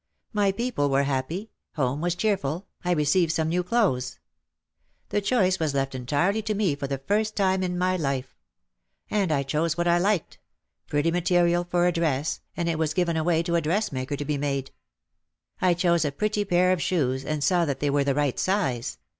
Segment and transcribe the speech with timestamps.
[0.33, 4.17] My people were happy, home was cheerful, I received some new clothes.
[5.09, 8.35] The choice was left entirely to me for the first time in my life.
[9.11, 10.39] And I chose what I liked,
[10.87, 14.39] pretty material for a dress and it was given away to a dressmaker to be
[14.39, 14.71] made.
[15.61, 18.97] I chose a pretty pair of shoes and saw that they were the right size.